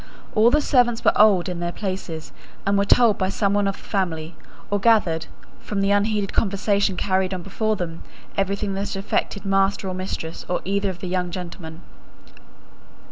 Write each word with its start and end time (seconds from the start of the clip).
All 0.33 0.49
the 0.49 0.61
servants 0.61 1.05
were 1.05 1.15
old 1.15 1.47
in 1.47 1.59
their 1.59 1.71
places, 1.71 2.31
and 2.65 2.75
were 2.75 2.85
told 2.85 3.19
by 3.19 3.29
some 3.29 3.53
one 3.53 3.67
of 3.67 3.77
the 3.77 3.83
family, 3.87 4.35
or 4.71 4.79
gathered, 4.79 5.27
from 5.59 5.79
the 5.79 5.91
unheeded 5.91 6.33
conversation 6.33 6.97
carried 6.97 7.35
on 7.35 7.43
before 7.43 7.75
them, 7.75 8.01
everything 8.35 8.73
that 8.73 8.95
affected 8.95 9.45
master 9.45 9.87
or 9.87 9.93
mistress 9.93 10.43
or 10.49 10.61
either 10.65 10.89
of 10.89 11.01
the 11.01 11.07
young 11.07 11.29
gentlemen. 11.29 11.81